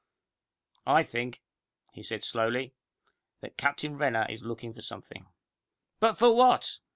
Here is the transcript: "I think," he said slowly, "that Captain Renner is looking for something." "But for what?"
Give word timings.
"I 0.87 1.03
think," 1.03 1.43
he 1.91 2.01
said 2.01 2.23
slowly, 2.23 2.73
"that 3.41 3.55
Captain 3.55 3.99
Renner 3.99 4.25
is 4.31 4.41
looking 4.41 4.73
for 4.73 4.81
something." 4.81 5.27
"But 5.99 6.17
for 6.17 6.35
what?" 6.35 6.79